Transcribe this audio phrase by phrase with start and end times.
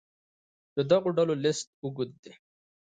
[0.75, 2.33] د دغو ډلو لست اوږد دی.